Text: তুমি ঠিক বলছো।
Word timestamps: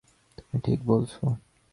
তুমি 0.37 0.57
ঠিক 0.63 0.79
বলছো। 0.85 1.21